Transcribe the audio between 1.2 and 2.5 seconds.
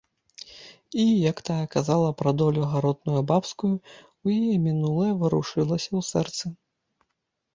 як тая казала пра